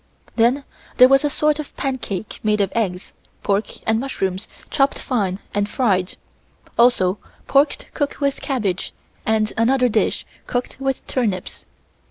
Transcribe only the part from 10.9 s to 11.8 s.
turnips.